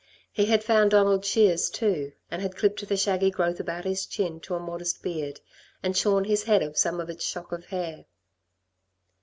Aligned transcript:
He 0.31 0.45
had 0.45 0.63
found 0.63 0.89
Donald's 0.89 1.27
shears, 1.27 1.69
too, 1.69 2.13
and 2.31 2.41
had 2.41 2.55
clipped 2.55 2.87
the 2.87 2.97
shaggy 2.97 3.29
growth 3.29 3.59
about 3.59 3.83
his 3.85 4.07
chin 4.07 4.39
to 4.39 4.55
a 4.55 4.59
modest 4.59 5.03
beard, 5.03 5.39
and 5.83 5.95
shorn 5.95 6.23
his 6.23 6.41
head 6.45 6.63
of 6.63 6.75
some 6.75 6.99
of 6.99 7.07
its 7.11 7.23
shock 7.23 7.51
of 7.51 7.65
hair. 7.65 8.05